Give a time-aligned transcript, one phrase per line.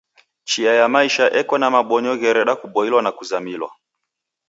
[0.43, 3.69] Chia ya maisha eko na mabonyo ghereda kuboilwa na kuzamilwa.